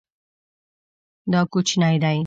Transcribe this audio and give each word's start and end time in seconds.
دا 1.31 1.41
کوچنی 1.51 1.95
دی 2.03 2.19